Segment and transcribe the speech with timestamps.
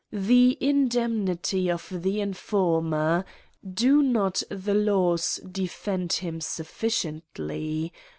[0.11, 3.23] The indemnity of the informer;
[3.63, 7.93] do not the laws defend him sufficiently